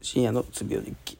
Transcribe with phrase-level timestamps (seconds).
[0.00, 1.18] 深夜のつぶよ日記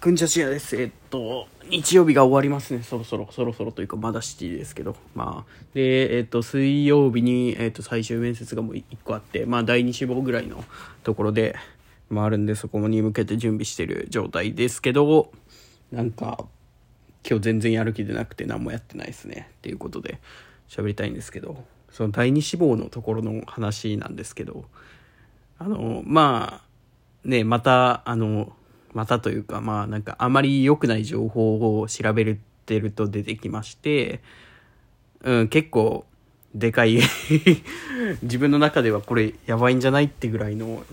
[0.00, 0.76] くんちゃ深夜です。
[0.76, 2.82] えっと日曜日が終わりますね。
[2.82, 4.96] そろそろそろそろというかまだ7時ですけど。
[5.14, 10.62] まあでえっと水曜日に、えっと、最終面接がもう1個あってまあ第2志望ぐらいの
[11.04, 11.56] ところで
[12.10, 15.32] まあるんでそこに向けて準備してる状態ですけど
[15.90, 16.44] なんか
[17.26, 19.48] 今日全然やる気でなくて何もやってないですね。
[19.58, 20.20] っていうことで
[20.68, 24.64] 喋りたいんですけどその第2志望のところの話なんですけど
[25.58, 26.63] あのまあ
[27.24, 28.52] ね、また、あの、
[28.92, 34.20] またというか、まあなんかあまり良くない情報を調べてると出てきまして、
[35.22, 36.06] うん、結構
[36.54, 37.00] でかい
[38.22, 40.84] 自分の中ではこれやばいんじゃないってぐらいの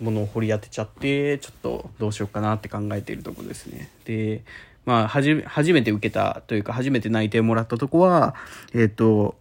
[0.00, 3.88] ものを掘り当てちゃって、ちょっとどうしようかなって考えているとこですね。
[4.04, 4.42] で、
[4.84, 8.34] まあ、はじ、初めて受けたというか、初めて内定もらったとこは、
[8.72, 9.36] えっ、ー、と、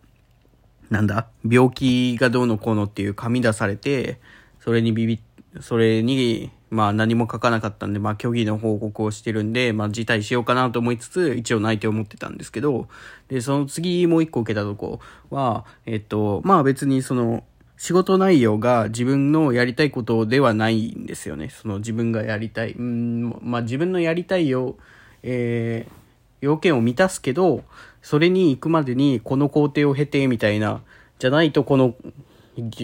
[0.89, 4.19] なんだ、病気がどうのこうのっていう紙出されて、
[4.59, 5.19] それにビビっ
[5.62, 12.88] それに、まあ何も書かなかったんで、まあ虚偽の報告をしてるんで、まあ辞退しようかなと思いつつ、一応内定を持ってたんですけど、
[13.28, 15.00] で、その次もう一個受けたとこ
[15.31, 17.44] は、えっと、まあ別にその、
[17.78, 21.50] 仕事内容が自分のやりたいことではないんですよね。
[21.50, 24.75] その自分がやりたい、うん、まあ自分のやりたいよ、
[25.23, 25.94] えー、
[26.41, 27.63] 要件を満たすけど、
[28.02, 30.81] それに行くまでにこの工程を経て、みたいな、
[31.19, 31.95] じゃないとこの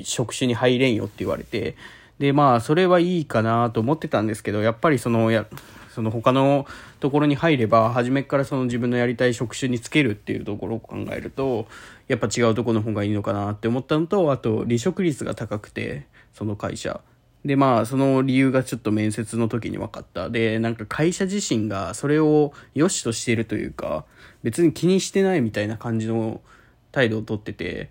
[0.03, 1.75] 職種に入れんよって言われて、
[2.19, 5.45] で、まあ、それはいいかなと思ってたんですけど、やっぱりその、や、
[5.93, 6.65] その他の
[6.99, 11.67] ところに入れば、初めからその自分のやりたい職種につけるっていうところを考えると、
[12.07, 17.01] やっぱ違うところの方がいいのかなって思ったのと、あと、離職率が高くて、その会社。
[17.45, 20.29] で、まあ、その理由がちょっと面接の時に分かった。
[20.29, 24.05] で、なんか会社自身がそれを良しとしているというか、
[24.41, 26.41] 別に気にしてないみたいな感じの
[26.91, 27.89] 態度をとってて、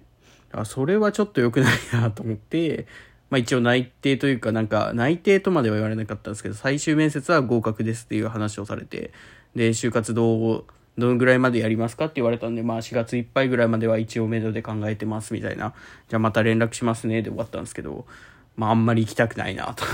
[0.52, 2.86] あ、それはちょっと良くないなと思って、
[3.34, 9.10] まあ一応内定というかなんか内定とまでは言われなかったんですけど、最終面接は合格ですっていう話をされて、
[9.56, 10.64] で、就活どう、
[10.96, 15.74] どのぐらいまでやりますかって言われたんで、まあ4月いっぱいぐらいまでは一応メドで考えてますみたいな、
[16.08, 18.06] じゃあまた連絡しますねで終わったんですけど、
[18.54, 19.84] まああんまり行きたくないなと。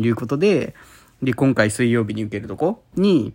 [0.00, 0.76] いうことで、
[1.20, 2.84] で、今回水曜日に受けるとこ？
[2.94, 3.32] に、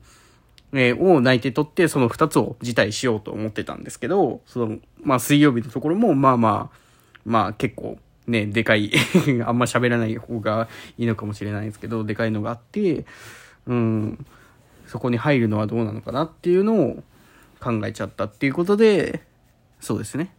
[0.72, 6.78] えー、を内定取って、その2つを辞退しようと思ってたんですけど、その、まあ水曜日のところも、まあまあ、
[7.26, 7.98] まあ結構、
[8.28, 8.92] ね、でかい
[9.46, 13.06] あんま喋らない方がいいのかもしれないですけど、でかいのがあって、
[13.68, 14.26] うん、
[14.88, 17.04] そこに入るのはどうなのかなっていうのを
[17.60, 19.22] 考えちゃったっていうことで、
[19.80, 20.34] そうですね。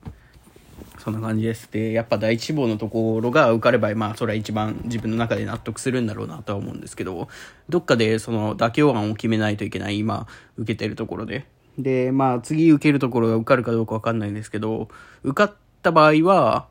[0.99, 1.69] そんな感じです。
[1.71, 7.29] で、やっぱ第一志望のところが受かれば、まあ、それは一番自分の中で納得するんだろうなとは思うんですけど、
[7.69, 11.47] どっかでその妥協案を決めないといけない、今、受けてるところで。
[11.79, 14.89] で、まあ、次受けるところが受かるかどうかわかんないんですけど、
[15.25, 16.69] 受かった場合は、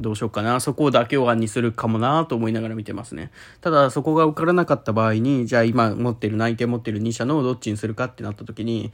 [0.00, 0.60] どうしようかな。
[0.60, 3.30] そこを妥協案にするかもなと思いながら見てますね。
[3.60, 8.92] ただ、そこが受からなかった場合に、じゃあ今持ってる、内定持ってる2社のどっちにするかってなった時に、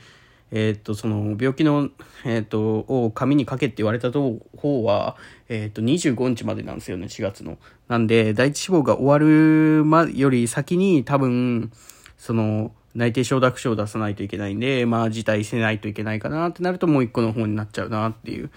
[0.55, 1.89] えー、っと、その、病気の、
[2.27, 5.17] えー、っと、を紙に書けって言われた方は、
[5.49, 7.57] えー、っと、25日までなんですよね、4月の。
[7.89, 11.73] なんで、第一志望が終わるま、より先に多分、
[12.19, 18.51] その、内定承諾書を出さないといけないんで、まあ、辞退せないといけないかなってなると、もう一個の方になっちゃうなっていう。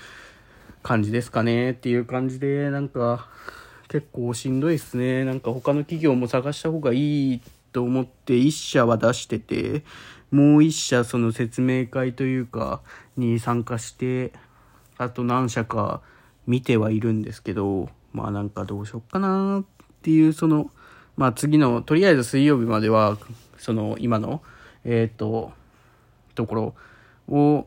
[0.85, 3.27] 感じですかねっていう感じで、なんか、
[3.87, 5.25] 結構しんどいっすね。
[5.25, 7.41] なんか他の企業も探した方がいい
[7.71, 9.83] と思って1社は出してて、
[10.29, 12.81] もう1社その説明会というか、
[13.17, 14.31] に参加して、
[14.99, 16.01] あと何社か
[16.45, 19.65] 見てはいるんですけど、まあなんかどうしよっかなっ
[20.03, 20.69] ていう、その、
[21.17, 23.17] まあ次の、とりあえず水曜日までは、
[23.57, 24.43] その今の、
[24.83, 25.51] えっ、ー、と、
[26.35, 26.75] ところ
[27.27, 27.65] を、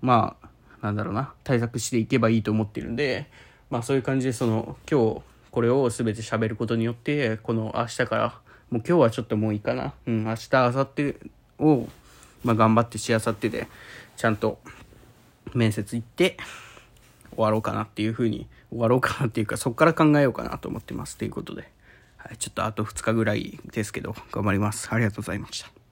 [0.00, 0.43] まあ、
[0.84, 3.26] なんだろうな、対策していけばいいと思ってるんで、
[3.70, 8.38] まあそういう感じで、その、今日、これを全て喋ることによって、この明日から、
[8.70, 9.94] もう今日はちょっともういいかな。
[10.06, 11.16] うん、明日、明後日
[11.58, 11.88] を、
[12.44, 13.66] まあ頑張ってしあさってで、
[14.18, 14.58] ちゃんと
[15.54, 16.36] 面接行って、
[17.30, 21.16] 終わろうかなっていうふうに、終わろうかなっていうか、そこから考えようかなと思ってます。
[21.16, 21.66] ということで、
[22.18, 24.88] はい、ちょっとあと2日ぐらいですけど、頑張ります。
[24.92, 25.83] ありがとうございました。